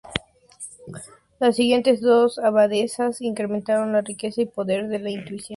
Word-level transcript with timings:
Las 1.39 1.55
siguientes 1.57 2.01
dos 2.01 2.39
abadesas 2.39 3.21
incrementaron 3.21 3.91
la 3.93 4.01
riqueza 4.01 4.41
y 4.41 4.47
poder 4.47 4.87
de 4.87 4.97
la 4.97 5.11
institución. 5.11 5.49